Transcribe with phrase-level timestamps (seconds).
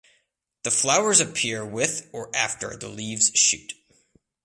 [0.63, 3.73] The flowers appear with or after the leaves shoot.